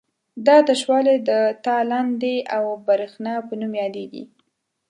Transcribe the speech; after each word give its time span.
دا 0.45 0.57
تشوالی 0.69 1.17
د 1.29 1.31
تالندې 1.65 2.35
او 2.55 2.63
برېښنا 2.87 3.33
په 3.47 3.53
نوم 3.61 3.73
یادیږي. 3.83 4.23